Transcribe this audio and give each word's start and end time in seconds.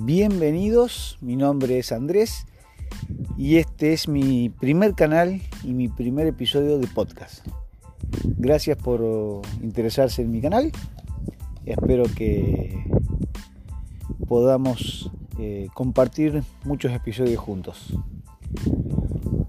Bienvenidos, 0.00 1.18
mi 1.20 1.34
nombre 1.34 1.80
es 1.80 1.90
Andrés 1.90 2.46
y 3.36 3.56
este 3.56 3.92
es 3.92 4.06
mi 4.06 4.48
primer 4.48 4.94
canal 4.94 5.42
y 5.64 5.74
mi 5.74 5.88
primer 5.88 6.28
episodio 6.28 6.78
de 6.78 6.86
podcast. 6.86 7.44
Gracias 8.36 8.78
por 8.78 9.42
interesarse 9.60 10.22
en 10.22 10.30
mi 10.30 10.40
canal. 10.40 10.70
Espero 11.66 12.04
que 12.04 12.88
podamos 14.28 15.10
eh, 15.36 15.66
compartir 15.74 16.44
muchos 16.62 16.92
episodios 16.92 17.40
juntos. 17.40 17.92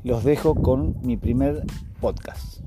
Los 0.04 0.24
dejo 0.24 0.56
con 0.56 1.00
mi 1.04 1.16
primer 1.16 1.64
podcast. 2.02 2.62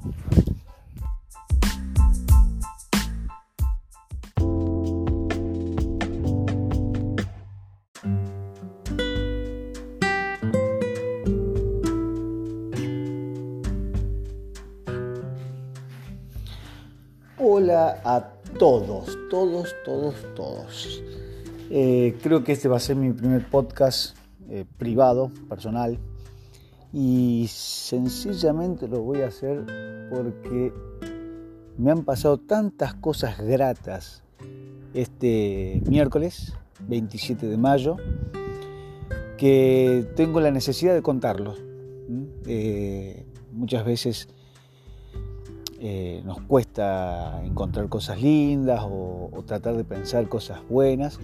A 17.74 18.32
todos, 18.58 19.18
todos, 19.30 19.74
todos, 19.84 20.14
todos. 20.34 21.02
Eh, 21.70 22.18
creo 22.22 22.44
que 22.44 22.52
este 22.52 22.68
va 22.68 22.76
a 22.76 22.80
ser 22.80 22.96
mi 22.96 23.12
primer 23.12 23.48
podcast 23.48 24.16
eh, 24.50 24.64
privado, 24.76 25.30
personal. 25.48 25.98
Y 26.92 27.46
sencillamente 27.48 28.86
lo 28.88 29.00
voy 29.00 29.22
a 29.22 29.28
hacer 29.28 29.64
porque 30.10 30.72
me 31.78 31.90
han 31.90 32.04
pasado 32.04 32.38
tantas 32.38 32.94
cosas 32.94 33.40
gratas 33.40 34.22
este 34.92 35.80
miércoles 35.86 36.52
27 36.88 37.46
de 37.46 37.56
mayo 37.56 37.96
que 39.38 40.06
tengo 40.14 40.40
la 40.40 40.50
necesidad 40.50 40.92
de 40.94 41.00
contarlos. 41.00 41.62
Eh, 42.46 43.24
muchas 43.50 43.84
veces 43.86 44.28
eh, 45.84 46.22
nos 46.24 46.40
cuesta 46.42 47.42
encontrar 47.44 47.88
cosas 47.88 48.22
lindas 48.22 48.84
o, 48.84 49.30
tratar 49.44 49.76
de 49.76 49.82
pensar 49.82 50.28
cosas 50.28 50.60
buenas. 50.70 51.18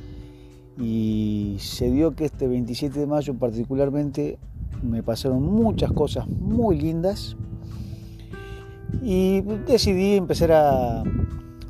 Y 0.76 1.58
se 1.60 1.92
dio 1.92 2.16
que 2.16 2.24
este 2.24 2.48
27 2.48 2.98
de 2.98 3.06
mayo 3.06 3.34
particularmente 3.34 4.36
me 4.82 5.04
pasaron 5.04 5.42
muchas 5.42 5.92
cosas 5.92 6.26
muy 6.26 6.80
lindas 6.80 7.36
y 9.00 9.42
decidí 9.42 10.16
empezar 10.16 10.50
a 10.50 11.04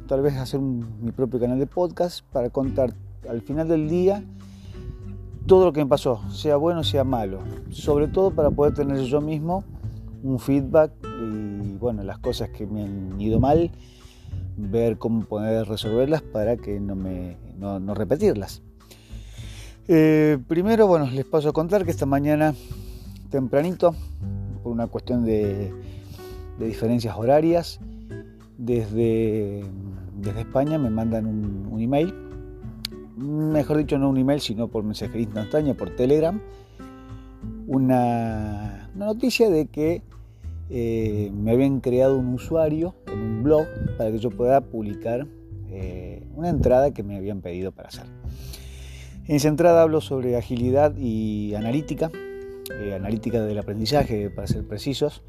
tal 0.07 0.23
vez 0.23 0.37
hacer 0.37 0.61
mi 0.61 1.13
propio 1.13 1.41
canal 1.41 1.59
de 1.59 1.67
podcast 1.67 2.25
para 2.33 2.49
contar 2.49 2.95
al 3.29 3.43
final 3.43 3.69
del 3.69 3.91
día 3.91 4.25
todo 5.47 5.67
lo 5.67 5.73
que 5.75 5.85
me 5.85 5.91
pasó, 5.91 6.23
sea 6.31 6.57
bueno, 6.57 6.85
sea 6.85 7.05
malo, 7.05 7.41
sobre 7.69 8.09
todo 8.09 8.31
para 8.31 8.51
poder 8.51 8.73
tener 8.73 8.99
yo 9.01 9.21
mismo 9.21 9.65
un 10.23 10.39
feedback 10.39 10.93
bueno, 11.79 12.03
las 12.03 12.19
cosas 12.19 12.51
que 12.51 12.67
me 12.67 12.83
han 12.83 13.21
ido 13.21 13.41
mal, 13.41 13.71
ver 14.57 14.99
cómo 14.99 15.25
poder 15.25 15.67
resolverlas 15.67 16.23
para 16.23 16.57
que 16.57 16.81
no, 16.81 16.95
me, 16.95 17.37
no, 17.59 17.95
repetirlas. 17.95 18.63
Eh, 19.87 20.39
primero, 20.49 20.87
bueno, 20.87 21.07
les 21.11 21.25
paso 21.25 21.49
a 21.49 21.53
contar 21.53 21.85
que 21.85 21.91
esta 21.91 22.07
mañana 22.07 22.55
tempranito, 23.31 23.95
por 24.63 24.73
una 24.73 24.87
cuestión 24.87 25.25
de, 25.25 25.73
diferencias 26.59 27.17
horarias, 27.17 27.81
desde, 28.59 29.65
desde, 30.17 30.41
España 30.41 30.79
me 30.79 30.91
mandan 30.91 31.27
un, 31.27 31.69
un, 31.71 31.81
email, 31.81 32.13
mejor 33.17 33.79
dicho 33.79 33.99
no 33.99 34.11
un 34.11 34.19
email, 34.19 34.41
sino 34.41 34.69
por 34.69 34.83
mensajería 34.83 35.23
instantánea, 35.23 35.75
por 35.75 35.95
Telegram, 35.95 36.41
una, 37.69 38.89
noticia 38.95 39.51
de 39.51 39.67
que 39.67 40.03
eh, 40.71 41.31
me 41.33 41.53
habían 41.53 41.81
creado 41.81 42.19
un 42.19 42.35
usuario 42.35 42.95
en 43.07 43.19
un 43.19 43.43
blog 43.43 43.67
para 43.97 44.11
que 44.11 44.19
yo 44.19 44.31
pueda 44.31 44.61
publicar 44.61 45.27
eh, 45.71 46.23
una 46.35 46.51
entrada 46.51 46.93
que 46.93 47.03
me 47.03 47.17
habían 47.17 47.41
pedido 47.41 47.73
para 47.73 47.89
hacer. 47.89 48.07
En 49.27 49.37
esa 49.37 49.49
entrada 49.49 49.83
hablo 49.83 50.01
sobre 50.01 50.37
agilidad 50.37 50.95
y 50.97 51.55
analítica, 51.55 52.11
eh, 52.81 52.95
analítica 52.95 53.43
del 53.43 53.59
aprendizaje 53.59 54.31
para 54.31 54.47
ser 54.47 54.67
precisos. 54.67 55.23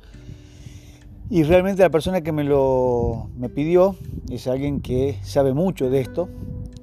Y 1.29 1.43
realmente 1.43 1.83
la 1.83 1.89
persona 1.89 2.21
que 2.21 2.31
me 2.31 2.43
lo 2.43 3.29
me 3.37 3.49
pidió 3.49 3.95
es 4.29 4.47
alguien 4.47 4.81
que 4.81 5.17
sabe 5.21 5.53
mucho 5.53 5.89
de 5.89 6.01
esto 6.01 6.27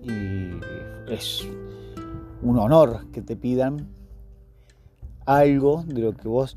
y 0.03 1.12
es 1.12 1.47
un 2.43 2.59
honor 2.59 3.11
que 3.12 3.23
te 3.23 3.37
pidan 3.37 3.88
algo 5.25 5.83
de 5.87 6.00
lo 6.00 6.12
que 6.12 6.28
vos 6.28 6.56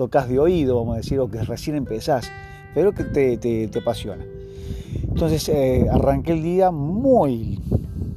tocas 0.00 0.30
de 0.30 0.38
oído, 0.38 0.76
vamos 0.76 0.94
a 0.94 0.96
decir, 0.96 1.20
o 1.20 1.28
que 1.28 1.42
recién 1.42 1.76
empezás, 1.76 2.32
pero 2.72 2.92
que 2.92 3.04
te, 3.04 3.36
te, 3.36 3.78
apasiona. 3.78 4.24
Entonces 5.02 5.46
eh, 5.50 5.88
arranqué 5.92 6.32
el 6.32 6.42
día 6.42 6.70
muy, 6.70 7.60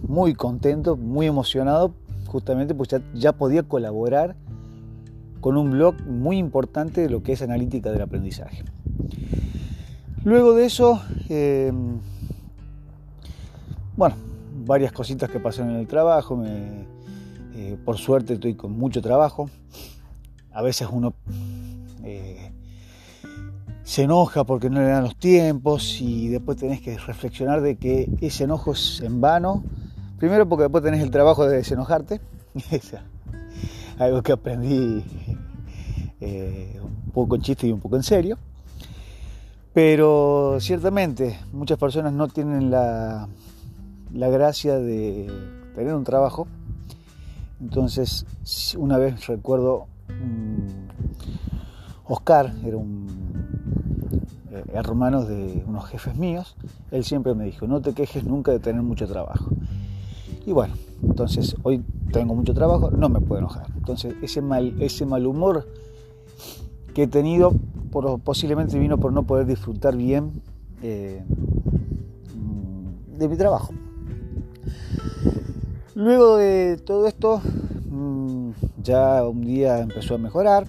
muy 0.07 0.33
contento, 0.33 0.95
muy 0.95 1.27
emocionado, 1.27 1.93
justamente 2.27 2.73
pues 2.73 2.87
ya, 3.13 3.33
podía 3.33 3.63
colaborar 3.63 4.37
con 5.41 5.57
un 5.57 5.71
blog 5.71 6.01
muy 6.07 6.37
importante 6.37 7.01
de 7.01 7.09
lo 7.09 7.21
que 7.21 7.33
es 7.33 7.41
analítica 7.41 7.91
del 7.91 8.03
aprendizaje. 8.03 8.63
Luego 10.23 10.53
de 10.53 10.65
eso, 10.65 11.01
em, 11.27 11.99
bueno, 13.97 14.15
varias 14.65 14.93
cositas 14.93 15.29
que 15.29 15.41
pasaron 15.41 15.71
en 15.73 15.81
el 15.81 15.87
trabajo, 15.87 16.41
eh, 16.45 17.77
por 17.83 17.97
suerte 17.97 18.35
estoy 18.35 18.53
con 18.55 18.71
mucho 18.71 19.01
trabajo, 19.01 19.49
a 20.53 20.61
veces 20.61 20.87
uno 20.89 21.13
eh, 22.03 22.51
se 23.83 24.03
enoja 24.03 24.43
porque 24.43 24.69
no 24.69 24.79
le 24.79 24.87
dan 24.87 25.03
los 25.03 25.15
tiempos 25.17 25.99
y 26.01 26.29
después 26.29 26.57
tenés 26.57 26.81
que 26.81 26.97
reflexionar 26.97 27.61
de 27.61 27.75
que 27.75 28.09
ese 28.21 28.45
enojo 28.45 28.71
es 28.73 29.01
en 29.01 29.21
vano. 29.21 29.63
Primero 30.17 30.47
porque 30.47 30.63
después 30.63 30.83
tenés 30.83 31.01
el 31.01 31.11
trabajo 31.11 31.45
de 31.45 31.57
desenojarte. 31.57 32.21
Algo 33.99 34.23
que 34.23 34.31
aprendí 34.31 35.03
eh, 36.21 36.79
un 36.81 37.11
poco 37.11 37.35
en 37.35 37.41
chiste 37.41 37.67
y 37.67 37.71
un 37.71 37.81
poco 37.81 37.97
en 37.97 38.03
serio. 38.03 38.37
Pero 39.73 40.57
ciertamente 40.59 41.39
muchas 41.51 41.77
personas 41.77 42.13
no 42.13 42.27
tienen 42.27 42.71
la, 42.71 43.27
la 44.13 44.29
gracia 44.29 44.77
de 44.79 45.27
tener 45.75 45.93
un 45.93 46.03
trabajo. 46.03 46.47
Entonces, 47.59 48.25
una 48.77 48.97
vez 48.97 49.25
recuerdo 49.27 49.87
Oscar 52.13 52.53
era 52.63 52.77
un 52.77 53.07
eh, 54.51 54.63
hermano 54.73 55.25
de 55.25 55.63
unos 55.67 55.85
jefes 55.85 56.15
míos. 56.15 56.55
Él 56.91 57.03
siempre 57.03 57.33
me 57.33 57.45
dijo, 57.45 57.65
no 57.65 57.81
te 57.81 57.93
quejes 57.93 58.23
nunca 58.23 58.51
de 58.51 58.59
tener 58.59 58.83
mucho 58.83 59.07
trabajo. 59.07 59.49
Y 60.45 60.51
bueno, 60.51 60.75
entonces 61.01 61.55
hoy 61.63 61.83
tengo 62.11 62.35
mucho 62.35 62.53
trabajo, 62.53 62.91
no 62.91 63.09
me 63.09 63.19
puedo 63.19 63.39
enojar. 63.39 63.65
Entonces 63.75 64.13
ese 64.21 64.41
mal, 64.41 64.75
ese 64.79 65.07
mal 65.07 65.25
humor 65.25 65.67
que 66.93 67.03
he 67.03 67.07
tenido 67.07 67.53
posiblemente 68.23 68.77
vino 68.77 68.99
por 68.99 69.11
no 69.11 69.23
poder 69.23 69.47
disfrutar 69.47 69.95
bien 69.95 70.41
eh, 70.83 71.23
de 73.17 73.27
mi 73.27 73.37
trabajo. 73.37 73.73
Luego 75.95 76.37
de 76.37 76.77
todo 76.77 77.07
esto, 77.07 77.41
mm, 77.89 78.51
ya 78.83 79.23
un 79.23 79.41
día 79.41 79.79
empezó 79.79 80.15
a 80.15 80.17
mejorar, 80.19 80.67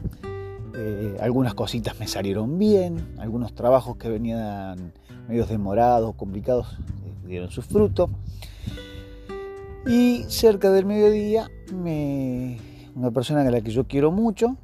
eh, 0.77 1.17
algunas 1.21 1.55
cositas 1.55 1.99
me 2.01 2.09
salieron 2.09 2.59
bien, 2.59 3.15
algunos 3.19 3.55
trabajos 3.55 3.97
que 3.97 4.09
venían 4.09 4.93
medio 5.29 5.47
demorados, 5.47 6.15
complicados, 6.17 6.67
eh, 7.05 7.27
dieron 7.27 7.51
su 7.51 7.63
fruto. 7.63 8.11
Y 9.87 10.25
cerca 10.29 10.71
del 10.71 10.87
mediodía, 10.87 11.51
una 12.95 13.11
persona 13.11 13.43
a 13.43 13.51
la 13.51 13.61
que 13.61 13.71
yo 13.71 13.85
quiero 13.85 14.11
mucho 14.11 14.57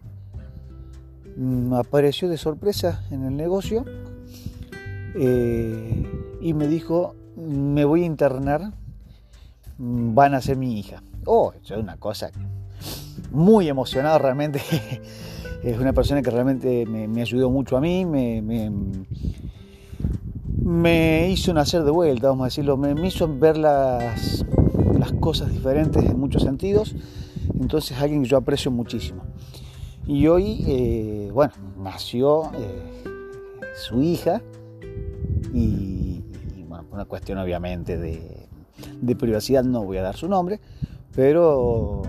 me 1.36 1.78
apareció 1.78 2.28
de 2.28 2.36
sorpresa 2.36 3.02
en 3.10 3.24
el 3.24 3.36
negocio 3.36 3.84
eh, 5.14 6.06
y 6.40 6.54
me 6.54 6.66
dijo, 6.66 7.14
me 7.36 7.84
voy 7.84 8.02
a 8.02 8.06
internar, 8.06 8.72
van 9.78 10.34
a 10.34 10.40
ser 10.40 10.56
mi 10.56 10.78
hija. 10.78 11.02
Oh, 11.24 11.52
es 11.52 11.70
una 11.70 11.96
cosa 11.96 12.30
muy 13.30 13.68
emocionado 13.68 14.18
realmente. 14.18 14.60
es 15.62 15.78
una 15.78 15.92
persona 15.92 16.22
que 16.22 16.30
realmente 16.30 16.86
me, 16.86 17.20
ayudó 17.20 17.50
mucho 17.50 17.76
a 17.76 17.80
mí, 17.80 18.04
me, 18.04 18.40
me, 20.62 21.30
hizo 21.30 21.52
nacer 21.52 21.84
de 21.84 21.90
vuelta, 21.90 22.28
vamos 22.28 22.44
a 22.44 22.46
decirlo, 22.46 22.76
me, 22.76 23.06
hizo 23.06 23.28
ver 23.38 23.58
las, 23.58 24.44
las 24.98 25.12
cosas 25.12 25.52
diferentes 25.52 26.04
en 26.04 26.18
muchos 26.18 26.42
sentidos, 26.42 26.94
entonces 27.58 28.00
alguien 28.00 28.22
que 28.22 28.28
yo 28.28 28.38
aprecio 28.38 28.70
muchísimo. 28.70 29.22
Y 30.06 30.26
hoy, 30.28 30.64
eh, 30.66 31.30
bueno, 31.32 31.52
nació 31.78 32.50
eh, 32.54 33.04
su 33.76 34.02
hija 34.02 34.42
y, 35.52 36.22
bueno, 36.68 36.86
una 36.90 37.04
cuestión 37.04 37.38
obviamente 37.38 37.98
de, 37.98 38.48
de 39.00 39.16
privacidad 39.16 39.62
no 39.62 39.84
voy 39.84 39.98
a 39.98 40.02
dar 40.02 40.16
su 40.16 40.26
nombre, 40.26 40.58
pero 41.14 42.02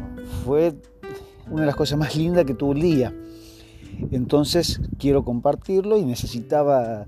fue 0.46 0.74
una 1.50 1.62
de 1.62 1.68
las 1.68 1.76
cosas 1.76 2.00
más 2.00 2.16
lindas 2.16 2.46
que 2.46 2.54
tuvo 2.54 2.72
el 2.72 2.82
día. 2.82 3.14
Entonces 4.12 4.82
quiero 4.98 5.24
compartirlo 5.24 5.98
y 5.98 6.06
necesitaba, 6.06 7.06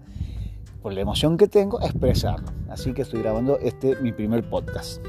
por 0.82 0.94
la 0.94 1.02
emoción 1.02 1.38
que 1.38 1.48
tengo, 1.48 1.82
expresarlo. 1.82 2.48
Así 2.70 2.94
que 2.94 3.02
estoy 3.02 3.22
grabando 3.22 3.58
este 3.60 3.96
mi 4.02 4.12
primer 4.12 4.48
podcast. 4.50 5.02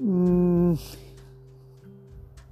Mm, 0.00 0.74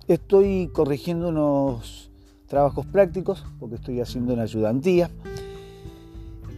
estoy 0.09 0.69
corrigiendo 0.73 1.29
unos 1.29 2.11
trabajos 2.47 2.87
prácticos 2.87 3.45
porque 3.59 3.77
estoy 3.77 4.01
haciendo 4.01 4.35
una 4.35 4.43
ayudantía 4.43 5.11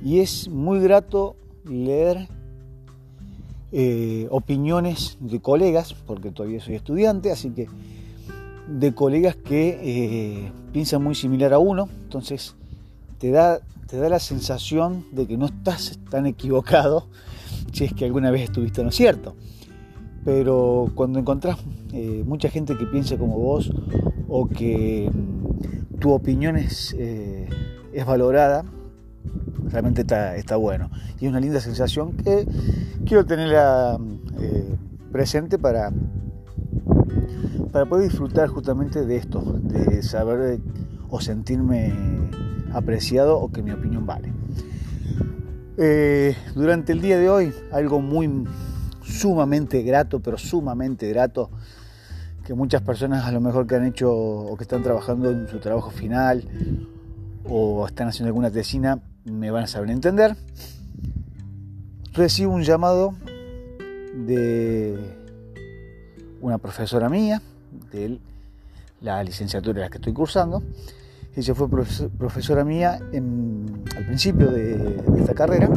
y 0.04 0.20
es 0.20 0.48
muy 0.48 0.80
grato 0.80 1.36
leer 1.64 2.28
eh, 3.72 4.28
opiniones 4.30 5.16
de 5.18 5.40
colegas, 5.40 5.94
porque 5.94 6.30
todavía 6.30 6.60
soy 6.60 6.76
estudiante, 6.76 7.32
así 7.32 7.50
que 7.50 7.66
de 8.68 8.94
colegas 8.94 9.36
que 9.36 9.78
eh, 9.82 10.52
piensan 10.72 11.02
muy 11.02 11.14
similar 11.14 11.52
a 11.52 11.58
uno, 11.58 11.88
entonces 12.04 12.56
te 13.18 13.30
da, 13.30 13.60
te 13.88 13.98
da 13.98 14.08
la 14.08 14.18
sensación 14.18 15.04
de 15.12 15.26
que 15.26 15.36
no 15.36 15.46
estás 15.46 15.98
tan 16.10 16.26
equivocado 16.26 17.08
si 17.72 17.84
es 17.84 17.92
que 17.92 18.04
alguna 18.04 18.30
vez 18.30 18.42
estuviste 18.42 18.80
en 18.80 18.86
lo 18.86 18.92
cierto. 18.92 19.34
Pero 20.24 20.90
cuando 20.94 21.18
encontrás 21.18 21.58
eh, 21.92 22.22
mucha 22.26 22.48
gente 22.48 22.76
que 22.78 22.86
piensa 22.86 23.18
como 23.18 23.38
vos 23.38 23.70
o 24.28 24.48
que 24.48 25.10
mm, 25.12 25.98
tu 25.98 26.12
opinión 26.12 26.56
es, 26.56 26.94
eh, 26.98 27.46
es 27.92 28.06
valorada, 28.06 28.64
realmente 29.66 30.00
está, 30.00 30.36
está, 30.36 30.56
bueno. 30.56 30.90
Y 31.20 31.26
es 31.26 31.30
una 31.30 31.40
linda 31.40 31.60
sensación 31.60 32.12
que 32.16 32.46
quiero 33.04 33.26
tenerla 33.26 33.98
presente 35.12 35.58
para 35.58 35.92
para 37.74 37.86
poder 37.86 38.08
disfrutar 38.08 38.48
justamente 38.50 39.04
de 39.04 39.16
esto, 39.16 39.40
de 39.40 40.00
saber 40.04 40.60
o 41.08 41.20
sentirme 41.20 41.92
apreciado 42.72 43.36
o 43.40 43.50
que 43.50 43.64
mi 43.64 43.72
opinión 43.72 44.06
vale. 44.06 44.32
Eh, 45.76 46.36
durante 46.54 46.92
el 46.92 47.00
día 47.00 47.18
de 47.18 47.28
hoy, 47.28 47.52
algo 47.72 48.00
muy 48.00 48.44
sumamente 49.02 49.82
grato, 49.82 50.20
pero 50.20 50.38
sumamente 50.38 51.08
grato, 51.08 51.50
que 52.44 52.54
muchas 52.54 52.80
personas 52.82 53.24
a 53.24 53.32
lo 53.32 53.40
mejor 53.40 53.66
que 53.66 53.74
han 53.74 53.86
hecho 53.86 54.08
o 54.08 54.56
que 54.56 54.62
están 54.62 54.84
trabajando 54.84 55.32
en 55.32 55.48
su 55.48 55.58
trabajo 55.58 55.90
final 55.90 56.44
o 57.44 57.88
están 57.88 58.06
haciendo 58.06 58.28
alguna 58.28 58.52
tesina 58.52 59.00
me 59.24 59.50
van 59.50 59.64
a 59.64 59.66
saber 59.66 59.90
entender. 59.90 60.36
Recibo 62.12 62.52
un 62.52 62.62
llamado 62.62 63.16
de 64.14 64.96
una 66.40 66.58
profesora 66.58 67.08
mía 67.08 67.42
de 67.92 68.18
la 69.00 69.22
licenciatura 69.22 69.78
en 69.78 69.82
la 69.82 69.90
que 69.90 69.98
estoy 69.98 70.12
cursando. 70.12 70.62
Ella 71.36 71.54
fue 71.54 71.68
profesora 71.68 72.64
mía 72.64 73.00
al 73.12 74.06
principio 74.06 74.50
de, 74.50 75.02
esta 75.18 75.34
carrera 75.34 75.68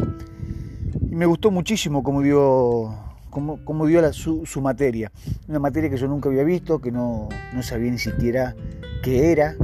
y 1.10 1.14
me 1.16 1.26
gustó 1.26 1.50
muchísimo 1.50 2.02
cómo 2.02 2.22
dio, 2.22 2.94
cómo, 3.30 3.86
dio 3.86 4.12
su, 4.12 4.60
materia. 4.60 5.10
Una 5.48 5.58
materia 5.58 5.90
que 5.90 5.96
yo 5.96 6.06
nunca 6.06 6.28
había 6.28 6.44
visto, 6.44 6.80
que 6.80 6.92
no, 6.92 7.28
no 7.52 7.62
sabía 7.62 7.90
ni 7.90 7.98
siquiera 7.98 8.54
qué 9.02 9.32
era, 9.32 9.56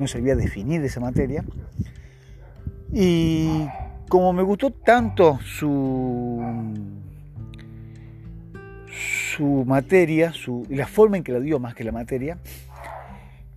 no 0.00 0.08
sabía 0.08 0.34
definir 0.34 0.82
esa 0.82 0.98
materia. 0.98 1.44
Y 2.92 3.66
como 4.08 4.32
me 4.32 4.42
gustó 4.42 4.70
tanto 4.70 5.38
su, 5.42 6.42
su 9.36 9.64
materia, 9.66 10.32
su, 10.32 10.66
la 10.68 10.86
forma 10.86 11.16
en 11.16 11.24
que 11.24 11.32
la 11.32 11.40
dio 11.40 11.58
más 11.58 11.74
que 11.74 11.84
la 11.84 11.92
materia, 11.92 12.38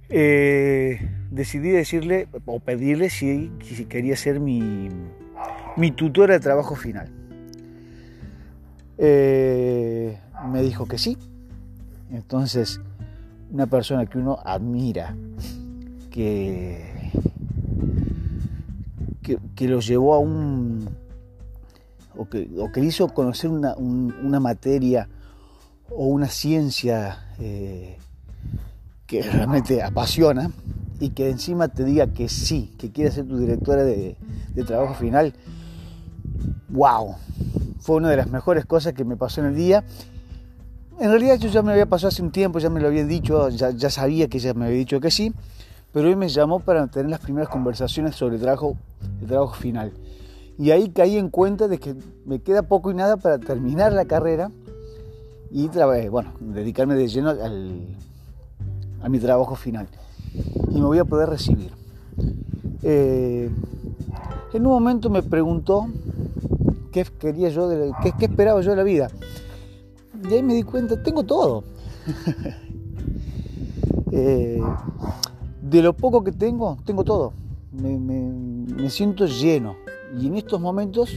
eh, 0.10 1.10
decidí 1.32 1.70
decirle 1.70 2.28
o 2.46 2.60
pedirle 2.60 3.10
si, 3.10 3.52
quería 3.90 4.16
ser 4.16 4.40
mi, 4.40 4.90
mi, 5.76 5.92
tutora 5.92 6.36
de 6.36 6.40
trabajo 6.40 6.76
final. 6.76 7.10
Eh, 8.98 10.18
me 10.50 10.62
dijo 10.62 10.88
que 10.88 10.98
sí. 10.98 11.18
Entonces, 12.12 12.80
una 13.52 13.66
persona 13.66 14.06
que 14.06 14.18
uno 14.18 14.40
admira, 14.46 15.16
que, 16.12 17.12
que, 19.56 19.68
lo 19.68 19.82
llevó 19.82 20.14
a 20.14 20.20
un... 20.20 20.88
o 22.16 22.30
que, 22.30 22.50
o 22.58 22.72
que 22.72 22.80
hizo 22.80 23.10
conocer 23.10 23.50
una, 23.50 23.76
una 23.76 24.40
materia 24.40 25.10
o 25.90 26.08
una 26.08 26.28
ciencia 26.28 27.26
eh, 27.40 27.98
que 29.08 29.22
realmente 29.22 29.84
apasiona 29.84 30.52
y 31.00 31.10
que 31.10 31.30
encima 31.30 31.68
te 31.68 31.84
diga 31.84 32.08
que 32.08 32.30
sí, 32.30 32.74
que 32.78 32.92
quiere 32.92 33.12
ser 33.12 33.28
tu 33.28 33.38
directora 33.38 33.84
de, 33.84 34.18
trabajo 34.66 34.94
final, 34.96 35.34
wow, 36.70 37.16
fue 37.80 37.98
una 37.98 38.10
de 38.10 38.18
las 38.18 38.30
mejores 38.30 38.66
cosas 38.66 38.94
que 38.94 39.04
me 39.04 39.18
pasó 39.18 39.42
en 39.42 39.48
el 39.48 39.56
día. 39.56 39.84
En 41.00 41.10
realidad 41.10 41.38
yo 41.38 41.50
ya 41.50 41.62
me 41.62 41.74
había 41.74 41.86
pasado 41.86 42.08
hace 42.08 42.22
un 42.22 42.32
tiempo, 42.32 42.60
ya 42.60 42.70
me 42.70 42.80
lo 42.80 42.88
habían 42.88 43.08
dicho, 43.08 43.50
ya, 43.50 43.72
ya 43.72 43.90
sabía 43.90 44.28
que 44.28 44.38
ella 44.38 44.54
me 44.54 44.66
había 44.66 44.78
dicho 44.78 45.00
que 45.02 45.12
sí, 45.12 45.34
pero 45.92 46.08
hoy 46.08 46.16
me 46.16 46.30
llamó 46.30 46.62
para 46.62 46.88
tener 46.88 47.10
las 47.10 47.20
primeras 47.20 47.50
conversaciones 47.50 48.16
sobre 48.16 48.36
el 48.36 48.42
trabajo, 48.42 48.78
el 49.22 49.28
trabajo 49.28 49.54
final. 49.54 49.92
Y 50.58 50.72
ahí 50.72 50.90
caí 50.90 51.18
en 51.18 51.30
cuenta 51.30 51.68
de 51.68 51.80
que 51.80 51.96
me 52.26 52.40
queda 52.40 52.64
poco 52.64 52.92
y 52.92 52.94
nada 52.94 53.18
para 53.18 53.38
terminar 53.40 53.92
la 53.92 54.06
carrera 54.06 54.50
y 55.56 55.70
bueno, 56.10 56.34
dedicarme 56.42 56.96
de 56.96 57.08
lleno 57.08 57.34
a 59.02 59.08
mi 59.08 59.20
trabajo 59.20 59.56
final. 59.56 59.88
Y 60.70 60.82
me 60.82 60.86
voy 60.86 60.98
a 60.98 61.06
poder 61.06 61.30
recibir. 61.30 61.72
Eh, 62.84 63.50
en 64.54 64.66
un 64.66 64.72
momento 64.74 65.10
me 65.10 65.24
preguntó 65.24 65.88
qué 66.92 67.06
quería 67.06 67.48
yo, 67.48 67.70
qué, 68.04 68.26
esperaba 68.26 68.60
yo 68.60 68.72
de 68.72 68.76
la 68.76 68.84
vida. 68.84 69.08
Y 70.30 70.34
ahí 70.34 70.44
me 70.44 70.56
di 70.56 70.64
cuenta, 70.64 71.02
tengo 71.02 71.24
todo. 71.24 71.64
Eh, 74.18 74.62
de 75.62 75.82
lo 75.82 75.92
poco 75.92 76.24
que 76.24 76.32
tengo, 76.32 76.78
tengo 76.86 77.04
todo. 77.04 77.34
Me, 77.74 78.90
siento 78.90 79.26
lleno. 79.26 79.76
Y 80.18 80.28
en 80.28 80.38
estos 80.38 80.62
momentos, 80.62 81.10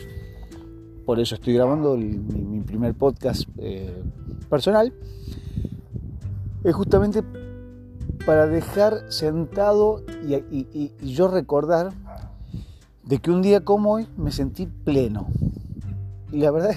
por 1.09 1.21
eso 1.21 1.37
estoy 1.37 1.55
grabando 1.55 1.97
mi, 1.97 2.61
primer 2.61 2.93
podcast 2.93 3.45
eh, 3.57 4.03
personal, 4.51 4.93
es 6.63 6.75
justamente 6.75 7.23
para 8.27 8.47
dejar 8.47 9.11
sentado 9.11 10.03
y, 10.23 10.93
yo 11.01 11.29
recordar 11.29 11.95
de 13.05 13.21
que 13.21 13.31
un 13.31 13.41
día 13.41 13.65
como 13.65 13.93
hoy 13.93 14.07
me 14.19 14.31
sentí 14.33 14.67
pleno. 14.67 15.29
Y 16.31 16.41
la 16.41 16.51
verdad, 16.51 16.75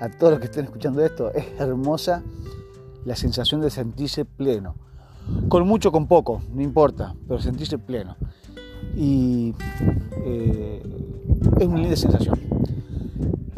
a 0.00 0.08
todos 0.08 0.32
los 0.32 0.40
que 0.40 0.46
estén 0.46 0.64
escuchando 0.64 1.04
esto, 1.04 1.30
es 1.34 1.44
hermosa 1.58 2.22
la 3.04 3.16
sensación 3.16 3.60
de 3.60 3.68
sentirse 3.68 4.24
pleno. 4.24 4.76
Con 5.50 5.68
mucho, 5.68 5.92
con 5.92 6.06
poco, 6.06 6.40
no 6.54 6.62
importa, 6.62 7.14
pero 7.28 7.38
sentirse 7.38 7.76
pleno. 7.76 8.16
Y 8.96 9.54
eh, 10.24 10.82
es 11.58 11.66
una 11.66 11.80
linda 11.80 11.96
sensación. 11.96 12.49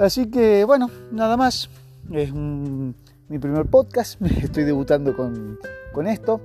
Así 0.02 0.26
que 0.26 0.64
bueno, 0.64 0.90
nada 1.12 1.36
más. 1.36 1.70
Es 2.10 2.34
mi 2.34 3.38
primer 3.38 3.66
podcast, 3.66 4.20
estoy 4.42 4.64
debutando 4.64 5.16
con, 5.16 6.06
esto. 6.08 6.40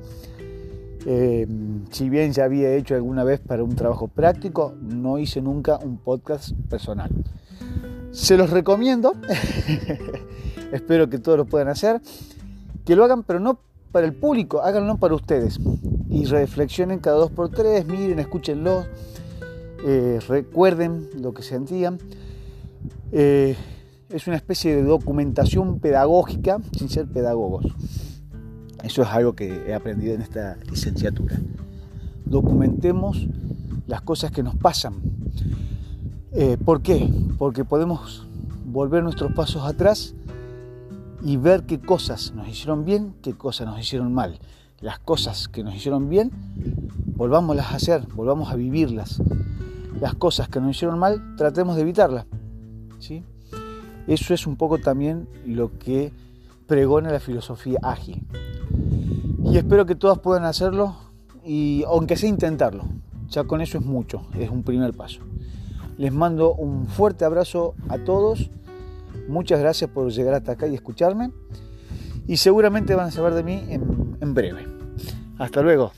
Eh, 1.08 1.48
si 1.90 2.08
bien 2.08 2.34
ya 2.34 2.44
había 2.44 2.72
hecho 2.76 2.94
alguna 2.94 3.24
vez 3.24 3.40
para 3.40 3.64
un 3.64 3.76
trabajo 3.76 4.08
práctico, 4.08 4.76
no 4.80 5.18
hice 5.18 5.42
nunca 5.42 5.78
un 5.78 5.98
podcast 5.98 6.52
personal. 6.70 7.10
Se 8.12 8.38
los 8.38 8.52
recomiendo, 8.52 9.14
espero 10.72 11.10
que 11.10 11.18
todos 11.18 11.40
lo 11.40 11.46
puedan 11.46 11.70
hacer, 11.70 12.00
que 12.86 12.96
lo 12.96 13.06
hagan, 13.06 13.24
pero 13.24 13.40
no 13.40 13.58
para 13.92 14.06
el 14.06 14.14
público, 14.14 14.62
háganlo 14.62 14.98
para 14.98 15.16
ustedes. 15.16 15.60
Y 16.12 16.26
reflexionen 16.26 17.00
cada 17.00 17.18
dos 17.18 17.32
por 17.32 17.50
tres, 17.50 17.88
miren, 17.88 18.20
escúchenlo, 18.20 18.86
eh, 19.84 20.20
recuerden 20.28 21.10
lo 21.20 21.34
que 21.34 21.42
sentían. 21.42 21.98
Eh, 23.12 23.56
es 24.10 24.28
una 24.28 24.36
especie 24.36 24.76
de 24.76 24.84
documentación 24.84 25.80
pedagógica 25.80 26.60
sin 26.78 26.90
ser 26.90 27.08
pedagogos. 27.08 27.66
Eso 28.84 29.02
es 29.02 29.08
algo 29.10 29.34
que 29.34 29.66
he 29.68 29.74
aprendido 29.74 30.14
en 30.14 30.22
esta 30.22 30.58
licenciatura. 30.70 31.38
Documentemos 32.26 33.28
las 33.88 34.02
cosas 34.02 34.32
que 34.32 34.44
nos 34.44 34.56
pasan. 34.56 34.96
Eh, 36.32 36.58
¿Por 36.64 36.82
qué? 36.82 37.10
Porque 37.38 37.66
podemos 37.66 38.28
volver 38.66 39.04
nuestros 39.04 39.32
pasos 39.34 39.64
atrás 39.64 40.14
y 41.24 41.38
ver 41.38 41.64
qué 41.64 41.80
cosas 41.80 42.34
nos 42.36 42.48
hicieron 42.48 42.86
bien, 42.86 43.16
qué 43.22 43.34
cosas 43.34 43.68
nos 43.68 43.80
hicieron 43.80 44.14
mal. 44.14 44.40
Las 44.80 45.00
cosas 45.00 45.48
que 45.48 45.64
nos 45.64 45.76
hicieron 45.76 46.10
bien, 46.10 46.32
volvámoslas 47.16 47.72
a 47.72 47.76
hacer, 47.76 48.08
volvamos 48.14 48.52
a 48.52 48.56
vivirlas. 48.56 49.22
Las 50.00 50.14
cosas 50.14 50.48
que 50.50 50.62
nos 50.62 50.72
hicieron 50.72 51.00
mal, 51.00 51.36
tratemos 51.36 51.76
de 51.76 51.82
evitarlas. 51.82 52.26
¿Sí? 53.00 53.24
Eso 54.08 54.34
es 54.34 54.48
un 54.48 54.56
poco 54.56 54.78
también 54.78 55.28
lo 55.46 55.78
que 55.78 56.12
pregone 56.66 57.12
la 57.12 57.20
filosofía 57.20 57.80
ágil. 57.84 58.26
Y 59.44 59.58
espero 59.58 59.86
que 59.86 59.96
todas 59.96 60.20
puedan 60.20 60.46
hacerlo, 60.46 60.96
y 61.46 61.84
aunque 61.88 62.18
sea 62.18 62.30
intentarlo, 62.30 62.84
ya 63.30 63.44
con 63.46 63.62
eso 63.62 63.78
es 63.78 63.86
mucho, 63.86 64.28
es 64.38 64.50
un 64.50 64.64
primer 64.64 64.94
paso. 64.94 65.22
Les 65.98 66.14
mando 66.14 66.54
un 66.54 66.88
fuerte 66.88 67.26
abrazo 67.26 67.74
a 67.90 67.98
todos, 67.98 68.50
muchas 69.28 69.60
gracias 69.60 69.90
por 69.90 70.12
llegar 70.12 70.34
hasta 70.34 70.54
acá 70.54 70.68
y 70.68 70.76
escucharme, 70.76 71.32
y 72.28 72.38
seguramente 72.38 72.96
van 72.96 73.08
a 73.08 73.12
saber 73.12 73.34
de 73.34 73.44
mí 73.44 73.62
en 73.70 74.34
breve. 74.34 74.68
Hasta 75.38 75.62
luego. 75.62 75.92